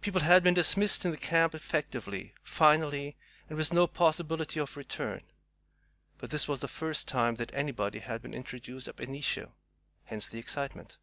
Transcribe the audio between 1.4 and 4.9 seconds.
effectively, finally, and with no possibility of